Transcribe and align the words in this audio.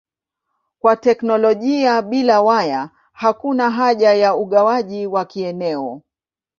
Kwa 0.79 0.95
teknolojia 0.95 2.01
bila 2.01 2.41
waya 2.41 2.89
hakuna 3.11 3.71
haja 3.71 4.13
ya 4.13 4.35
ugawaji 4.35 5.07
wa 5.07 5.25
kieneo. 5.25 6.01